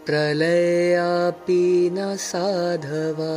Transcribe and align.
प्रलयापि 0.07 1.91
न 1.93 2.17
साधवा। 2.17 3.35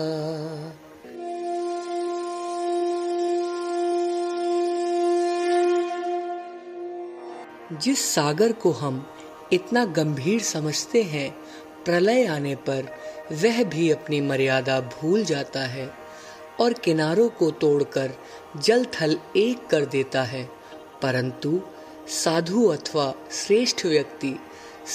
जिस 7.78 8.00
सागर 8.00 8.52
को 8.52 8.72
हम 8.72 9.08
इतना 9.54 9.86
गंभीर 9.86 10.42
समझते 10.42 11.04
हैं 11.04 11.36
प्रलय 11.88 12.26
आने 12.26 12.56
पर 12.56 12.98
वह 13.32 13.64
भी 13.64 13.92
अपनी 13.92 14.22
मर्यादा 14.22 14.80
भूल 14.80 15.24
जाता 15.24 15.60
है 15.60 15.92
और 16.60 16.74
किनारों 16.74 17.30
को 17.30 17.52
तोड़कर 17.52 18.12
जल 18.58 18.86
थल 18.86 19.20
एक 19.36 19.68
कर 19.68 19.86
देता 19.86 20.24
है। 20.24 20.50
परंतु 21.02 21.62
साधु 22.08 22.68
अथवा 22.68 23.14
श्रेष्ठ 23.32 23.86
व्यक्ति 23.86 24.40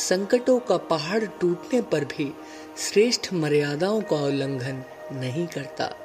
संकटों 0.08 0.58
का 0.58 0.77
पहाड़ 0.77 1.25
टूटने 1.25 1.83
पर 1.83 2.05
भी 2.05 2.34
श्रेष्ठ 2.78 3.33
मर्यादाओं 3.33 4.00
का 4.00 4.16
उल्लंघन 4.16 4.84
नहीं 5.12 5.47
करता। 5.47 6.02